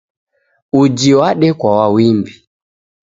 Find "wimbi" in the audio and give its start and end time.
1.95-2.33